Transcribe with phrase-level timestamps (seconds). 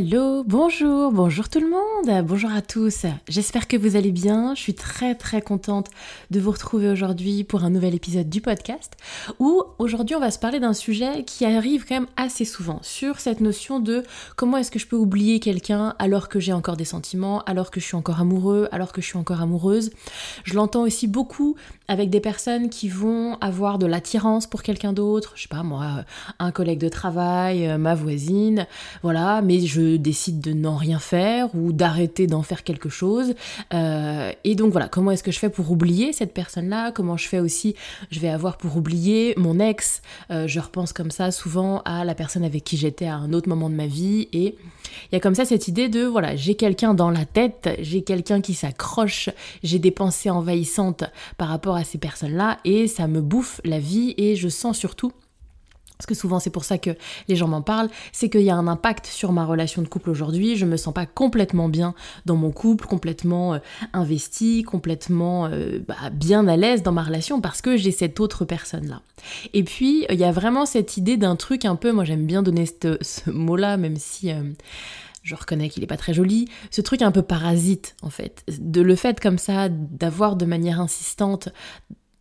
[0.00, 3.04] Hello, bonjour, bonjour tout le monde, bonjour à tous.
[3.26, 4.54] J'espère que vous allez bien.
[4.54, 5.88] Je suis très très contente
[6.30, 8.92] de vous retrouver aujourd'hui pour un nouvel épisode du podcast
[9.40, 13.18] où aujourd'hui on va se parler d'un sujet qui arrive quand même assez souvent sur
[13.18, 14.04] cette notion de
[14.36, 17.80] comment est-ce que je peux oublier quelqu'un alors que j'ai encore des sentiments, alors que
[17.80, 19.90] je suis encore amoureux, alors que je suis encore amoureuse.
[20.44, 21.56] Je l'entends aussi beaucoup
[21.88, 26.04] avec des personnes qui vont avoir de l'attirance pour quelqu'un d'autre, je sais pas moi,
[26.38, 28.68] un collègue de travail, ma voisine,
[29.02, 33.34] voilà, mais je décide de n'en rien faire ou d'arrêter d'en faire quelque chose.
[33.72, 36.92] Euh, et donc voilà, comment est-ce que je fais pour oublier cette personne-là?
[36.92, 37.74] Comment je fais aussi,
[38.10, 40.02] je vais avoir pour oublier mon ex?
[40.30, 43.48] Euh, je repense comme ça souvent à la personne avec qui j'étais à un autre
[43.48, 44.28] moment de ma vie.
[44.32, 44.56] Et
[45.10, 48.02] il y a comme ça cette idée de, voilà, j'ai quelqu'un dans la tête, j'ai
[48.02, 49.30] quelqu'un qui s'accroche,
[49.62, 51.04] j'ai des pensées envahissantes
[51.36, 55.12] par rapport à ces personnes-là et ça me bouffe la vie et je sens surtout
[55.98, 56.90] parce que souvent c'est pour ça que
[57.28, 60.10] les gens m'en parlent, c'est qu'il y a un impact sur ma relation de couple
[60.10, 60.56] aujourd'hui.
[60.56, 63.58] Je me sens pas complètement bien dans mon couple, complètement euh,
[63.92, 68.44] investi, complètement euh, bah, bien à l'aise dans ma relation parce que j'ai cette autre
[68.44, 69.02] personne là.
[69.52, 72.42] Et puis il y a vraiment cette idée d'un truc un peu, moi j'aime bien
[72.42, 74.42] donner ce mot-là, même si euh,
[75.22, 78.80] je reconnais qu'il est pas très joli, ce truc un peu parasite en fait, de
[78.80, 81.48] le fait comme ça d'avoir de manière insistante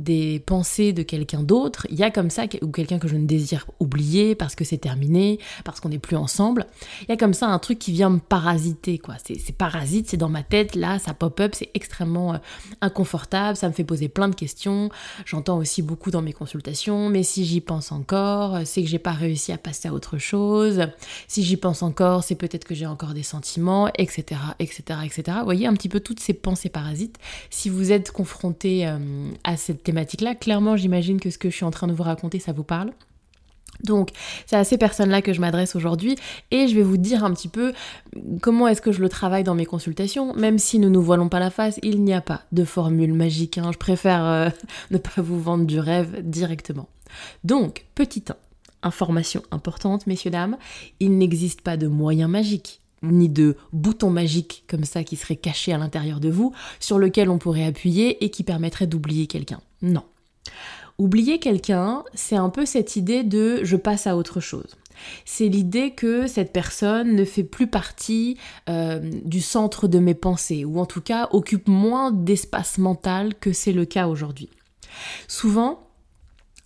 [0.00, 3.26] des pensées de quelqu'un d'autre, il y a comme ça, ou quelqu'un que je ne
[3.26, 6.66] désire oublier parce que c'est terminé, parce qu'on n'est plus ensemble,
[7.02, 9.16] il y a comme ça un truc qui vient me parasiter, quoi.
[9.24, 12.38] C'est parasite, c'est dans ma tête, là, ça pop-up, c'est extrêmement euh,
[12.80, 14.90] inconfortable, ça me fait poser plein de questions.
[15.24, 19.12] J'entends aussi beaucoup dans mes consultations, mais si j'y pense encore, c'est que j'ai pas
[19.12, 20.86] réussi à passer à autre chose.
[21.28, 25.38] Si j'y pense encore, c'est peut-être que j'ai encore des sentiments, etc., etc., etc.
[25.38, 27.16] Vous voyez un petit peu toutes ces pensées parasites.
[27.50, 28.98] Si vous êtes confronté euh,
[29.44, 30.36] à cette thématique-là.
[30.36, 32.92] Clairement, j'imagine que ce que je suis en train de vous raconter, ça vous parle.
[33.82, 34.10] Donc,
[34.46, 36.16] c'est à ces personnes-là que je m'adresse aujourd'hui
[36.50, 37.72] et je vais vous dire un petit peu
[38.42, 40.34] comment est-ce que je le travaille dans mes consultations.
[40.34, 43.58] Même si nous nous voilons pas la face, il n'y a pas de formule magique.
[43.58, 43.70] Hein.
[43.72, 44.50] Je préfère euh,
[44.90, 46.88] ne pas vous vendre du rêve directement.
[47.42, 48.36] Donc, petit 1,
[48.82, 50.56] information importante, messieurs, dames,
[51.00, 55.72] il n'existe pas de moyen magique ni de bouton magique comme ça qui serait caché
[55.72, 59.60] à l'intérieur de vous, sur lequel on pourrait appuyer et qui permettrait d'oublier quelqu'un.
[59.82, 60.04] Non.
[60.98, 64.76] Oublier quelqu'un, c'est un peu cette idée de je passe à autre chose.
[65.24, 68.36] C'est l'idée que cette personne ne fait plus partie
[68.68, 73.52] euh, du centre de mes pensées, ou en tout cas occupe moins d'espace mental que
[73.52, 74.50] c'est le cas aujourd'hui.
[75.26, 75.89] Souvent,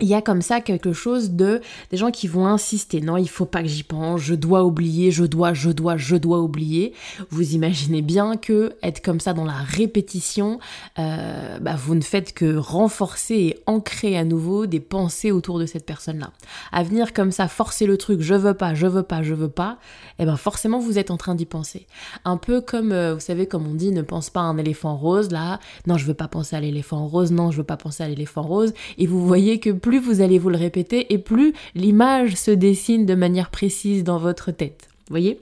[0.00, 3.00] il y a comme ça quelque chose de des gens qui vont insister.
[3.00, 4.20] Non il faut pas que j'y pense.
[4.20, 6.92] Je dois oublier je dois je dois je dois oublier.
[7.30, 10.58] Vous imaginez bien que être comme ça dans la répétition
[10.98, 15.66] euh, bah, vous ne faites que renforcer et ancrer à nouveau des pensées autour de
[15.66, 16.32] cette personne là
[16.72, 19.48] à venir comme ça forcer le truc je veux pas je veux pas je veux
[19.48, 19.78] pas
[20.18, 21.86] et eh ben forcément vous êtes en train d'y penser.
[22.24, 24.96] Un peu comme euh, vous savez comme on dit ne pense pas à un éléphant
[24.96, 25.58] rose là.
[25.86, 27.32] Non je veux pas penser à l'éléphant rose.
[27.32, 28.74] Non je veux pas penser à l'éléphant rose.
[28.98, 32.52] Et vous voyez que plus plus vous allez vous le répéter et plus l'image se
[32.52, 34.88] dessine de manière précise dans votre tête.
[35.08, 35.40] Voyez?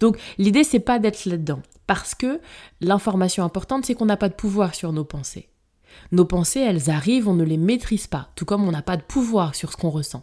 [0.00, 2.40] Donc l'idée c'est pas d'être là-dedans parce que
[2.80, 5.50] l'information importante c'est qu'on n'a pas de pouvoir sur nos pensées.
[6.10, 9.02] Nos pensées, elles arrivent, on ne les maîtrise pas, tout comme on n'a pas de
[9.02, 10.22] pouvoir sur ce qu'on ressent.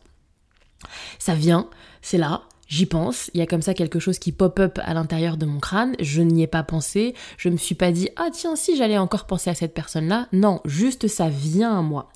[1.19, 1.69] Ça vient,
[2.01, 5.37] c'est là, J'y pense, il y a comme ça quelque chose qui pop-up à l'intérieur
[5.37, 8.55] de mon crâne, je n'y ai pas pensé, je me suis pas dit ah tiens
[8.55, 12.09] si j'allais encore penser à cette personne-là, non, juste ça vient à moi.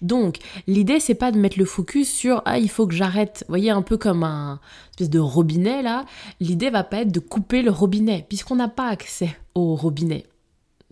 [0.00, 3.52] Donc l'idée c'est pas de mettre le focus sur ah il faut que j'arrête, vous
[3.52, 4.60] voyez un peu comme un
[4.92, 6.06] espèce de robinet là,
[6.40, 10.24] l'idée va pas être de couper le robinet puisqu'on n'a pas accès au robinet.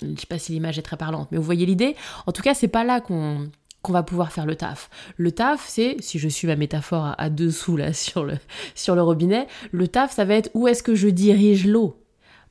[0.02, 1.96] Je sais pas si l'image est très parlante, mais vous voyez l'idée.
[2.26, 3.48] En tout cas, c'est pas là qu'on
[3.86, 4.90] qu'on va pouvoir faire le taf.
[5.16, 8.34] Le taf, c'est, si je suis ma métaphore à, dessous là sur le,
[8.74, 12.02] sur le robinet, le taf, ça va être où est-ce que je dirige l'eau,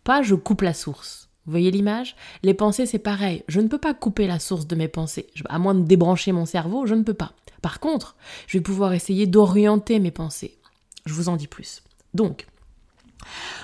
[0.05, 1.29] pas je coupe la source.
[1.45, 2.15] Vous voyez l'image?
[2.41, 3.43] Les pensées, c'est pareil.
[3.47, 5.27] Je ne peux pas couper la source de mes pensées.
[5.47, 7.33] À moins de débrancher mon cerveau, je ne peux pas.
[7.61, 8.15] Par contre,
[8.47, 10.57] je vais pouvoir essayer d'orienter mes pensées.
[11.05, 11.83] Je vous en dis plus.
[12.15, 12.47] Donc,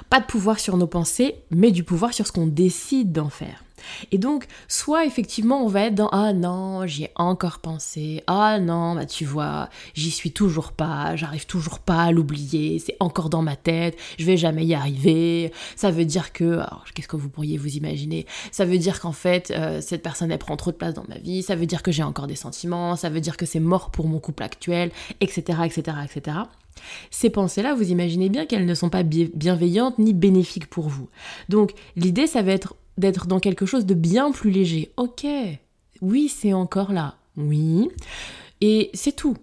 [0.09, 3.63] Pas de pouvoir sur nos pensées, mais du pouvoir sur ce qu'on décide d'en faire.
[4.11, 8.23] Et donc, soit effectivement, on va être dans Ah non, j'y ai encore pensé.
[8.27, 12.97] Ah non, bah tu vois, j'y suis toujours pas, j'arrive toujours pas à l'oublier, c'est
[12.99, 15.51] encore dans ma tête, je vais jamais y arriver.
[15.75, 16.59] Ça veut dire que.
[16.59, 18.25] Alors, qu'est-ce que vous pourriez vous imaginer?
[18.51, 21.17] Ça veut dire qu'en fait, euh, cette personne, elle prend trop de place dans ma
[21.17, 23.91] vie, ça veut dire que j'ai encore des sentiments, ça veut dire que c'est mort
[23.91, 26.37] pour mon couple actuel, etc., etc., etc.
[27.09, 31.09] Ces pensées-là, vous imaginez bien qu'elles ne sont pas bienveillantes ni bénéfiques pour vous.
[31.49, 34.93] Donc l'idée, ça va être d'être dans quelque chose de bien plus léger.
[34.95, 35.25] Ok,
[36.01, 37.15] oui, c'est encore là.
[37.35, 37.89] Oui.
[38.61, 39.35] Et c'est tout.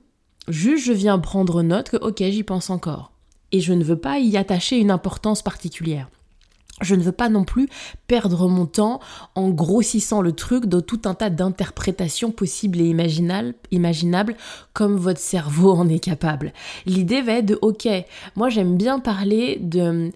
[0.48, 3.12] Juste, je viens prendre note que, ok, j'y pense encore.
[3.52, 6.08] Et je ne veux pas y attacher une importance particulière.
[6.80, 7.68] Je ne veux pas non plus
[8.06, 9.00] perdre mon temps
[9.34, 12.94] en grossissant le truc dans tout un tas d'interprétations possibles et
[13.70, 14.36] imaginables
[14.74, 16.52] comme votre cerveau en est capable.
[16.86, 17.88] L'idée va être de, ok,
[18.36, 20.12] moi j'aime bien parler de,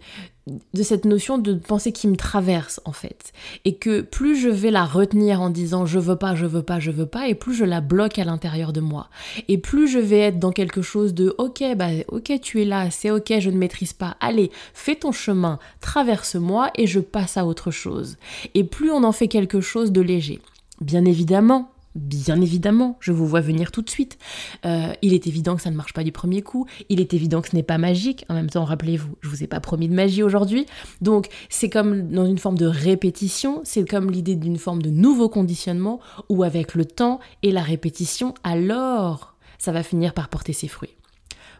[0.46, 3.32] de cette notion de pensée qui me traverse en fait.
[3.64, 6.80] Et que plus je vais la retenir en disant je veux pas je veux pas
[6.80, 9.08] je veux pas et plus je la bloque à l'intérieur de moi.
[9.48, 12.90] Et plus je vais être dans quelque chose de ok bah ok tu es là
[12.90, 14.16] c'est ok je ne maîtrise pas.
[14.20, 18.16] Allez fais ton chemin traverse-moi et je passe à autre chose.
[18.54, 20.40] Et plus on en fait quelque chose de léger.
[20.80, 24.18] Bien évidemment Bien évidemment, je vous vois venir tout de suite.
[24.64, 26.66] Euh, il est évident que ça ne marche pas du premier coup.
[26.88, 28.24] Il est évident que ce n'est pas magique.
[28.30, 30.66] En même temps, rappelez-vous, je vous ai pas promis de magie aujourd'hui.
[31.02, 33.60] Donc, c'est comme dans une forme de répétition.
[33.64, 36.00] C'est comme l'idée d'une forme de nouveau conditionnement
[36.30, 40.96] où, avec le temps et la répétition, alors, ça va finir par porter ses fruits.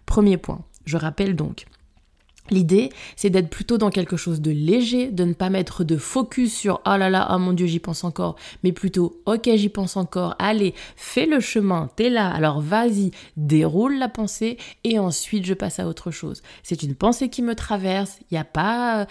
[0.07, 0.65] Premier point.
[0.87, 1.67] Je rappelle donc,
[2.51, 6.53] L'idée, c'est d'être plutôt dans quelque chose de léger, de ne pas mettre de focus
[6.53, 8.35] sur oh là là, oh mon dieu, j'y pense encore,
[8.65, 13.97] mais plutôt ok, j'y pense encore, allez, fais le chemin, t'es là, alors vas-y, déroule
[13.97, 16.43] la pensée et ensuite je passe à autre chose.
[16.65, 19.07] C'est une pensée qui me traverse, il n'y a pas euh,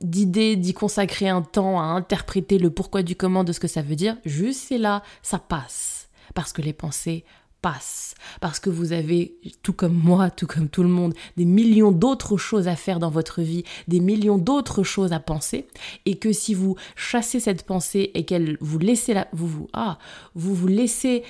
[0.00, 3.82] d'idée d'y consacrer un temps à interpréter le pourquoi du comment de ce que ça
[3.82, 6.08] veut dire, juste c'est là, ça passe.
[6.34, 7.24] Parce que les pensées
[7.62, 8.14] passe.
[8.40, 12.36] Parce que vous avez, tout comme moi, tout comme tout le monde, des millions d'autres
[12.36, 15.66] choses à faire dans votre vie, des millions d'autres choses à penser,
[16.04, 19.98] et que si vous chassez cette pensée et qu'elle vous laissez la, vous vous ah,
[20.34, 21.22] vous vous laissez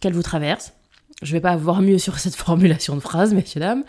[0.00, 0.72] qu'elle vous traverse,
[1.22, 3.84] je vais pas avoir mieux sur cette formulation de phrase, messieurs dames,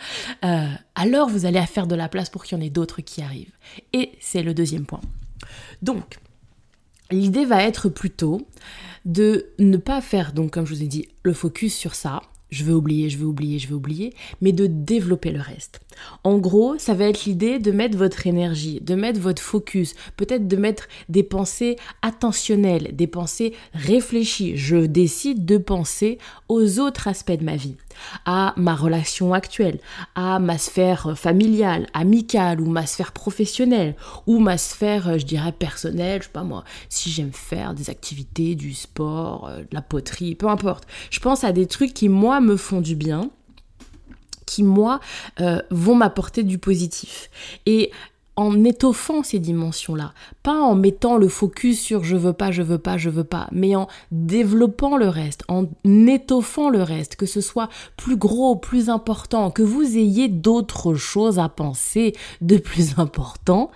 [0.46, 3.22] euh, alors vous allez faire de la place pour qu'il y en ait d'autres qui
[3.22, 3.54] arrivent.
[3.94, 5.02] Et c'est le deuxième point.
[5.82, 6.20] Donc,
[7.12, 8.48] l'idée va être plutôt
[9.06, 12.64] de ne pas faire, donc comme je vous ai dit, le focus sur ça, je
[12.64, 15.80] veux oublier, je veux oublier, je veux oublier, mais de développer le reste.
[16.24, 20.48] En gros, ça va être l'idée de mettre votre énergie, de mettre votre focus, peut-être
[20.48, 24.58] de mettre des pensées attentionnelles, des pensées réfléchies.
[24.58, 26.18] Je décide de penser
[26.50, 27.76] aux autres aspects de ma vie
[28.26, 29.80] à ma relation actuelle,
[30.16, 33.96] à ma sphère familiale, amicale ou ma sphère professionnelle
[34.26, 38.56] ou ma sphère, je dirais, personnelle, je sais pas moi, si j'aime faire des activités,
[38.56, 40.86] du sport, euh, de la poterie, peu importe.
[41.10, 43.30] Je pense à des trucs qui, moi, me font du bien
[44.48, 45.00] qui, moi,
[45.40, 47.30] euh, vont m'apporter du positif.
[47.68, 47.92] Et
[48.38, 50.14] en étoffant ces dimensions-là,
[50.44, 53.48] pas en mettant le focus sur je veux pas, je veux pas, je veux pas,
[53.52, 57.68] mais en développant le reste, en étoffant le reste, que ce soit
[57.98, 63.72] plus gros, plus important, que vous ayez d'autres choses à penser de plus important,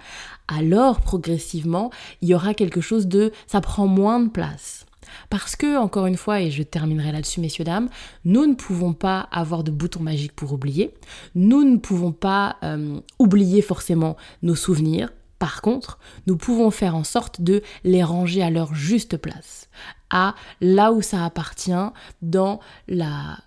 [0.47, 1.89] alors progressivement,
[2.21, 4.85] il y aura quelque chose de ça prend moins de place.
[5.29, 7.89] Parce que, encore une fois, et je terminerai là-dessus, messieurs, dames,
[8.25, 10.93] nous ne pouvons pas avoir de bouton magique pour oublier.
[11.35, 15.09] Nous ne pouvons pas euh, oublier forcément nos souvenirs.
[15.39, 19.69] Par contre, nous pouvons faire en sorte de les ranger à leur juste place,
[20.11, 21.71] à là où ça appartient
[22.21, 23.37] dans la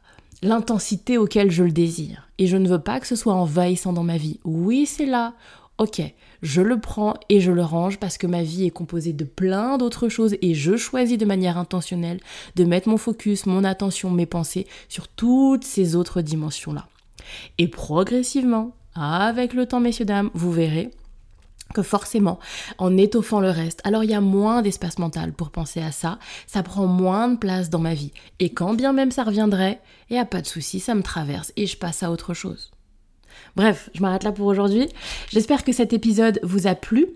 [0.45, 2.29] l'intensité auquel je le désire.
[2.39, 4.41] Et je ne veux pas que ce soit envahissant dans ma vie.
[4.45, 5.33] Oui, c'est là.
[5.77, 6.01] Ok,
[6.41, 9.77] je le prends et je le range parce que ma vie est composée de plein
[9.77, 12.21] d'autres choses et je choisis de manière intentionnelle
[12.55, 16.87] de mettre mon focus, mon attention, mes pensées sur toutes ces autres dimensions-là.
[17.59, 20.91] Et progressivement, avec le temps, messieurs, dames, vous verrez
[21.73, 22.39] que forcément,
[22.79, 26.21] en étoffant le reste, alors il y a moins d'espace mental pour penser à ça,
[26.47, 28.13] ça prend moins de place dans ma vie.
[28.39, 31.53] Et quand bien même ça reviendrait, il n'y a pas de souci, ça me traverse
[31.57, 32.74] et je passe à autre chose.
[33.57, 34.89] Bref, je m'arrête là pour aujourd'hui.
[35.31, 37.07] J'espère que cet épisode vous a plu.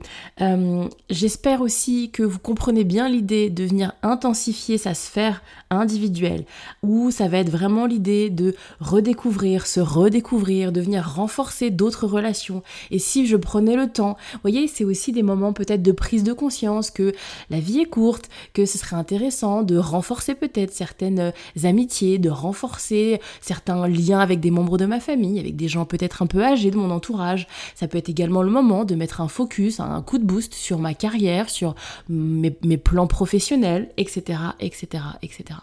[0.40, 6.44] Euh, j'espère aussi que vous comprenez bien l'idée de venir intensifier sa sphère individuel,
[6.82, 12.62] où ça va être vraiment l'idée de redécouvrir, se redécouvrir, de venir renforcer d'autres relations.
[12.90, 16.25] Et si je prenais le temps, vous voyez, c'est aussi des moments peut-être de prise
[16.25, 17.12] de conscience que
[17.50, 21.32] la vie est courte, que ce serait intéressant de renforcer peut-être certaines
[21.64, 26.08] amitiés, de renforcer certains liens avec des membres de ma famille, avec des gens peut-être
[26.23, 27.47] un peu âgés de mon entourage.
[27.75, 30.79] Ça peut être également le moment de mettre un focus, un coup de boost sur
[30.79, 31.75] ma carrière, sur
[32.09, 35.61] mes, plans professionnels, etc., etc., etc.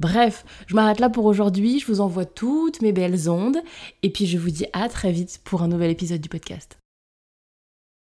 [0.00, 3.58] Bref, je m'arrête là pour aujourd'hui, je vous envoie toutes mes belles ondes,
[4.02, 6.81] et puis je vous dis à très vite pour un nouvel épisode du podcast.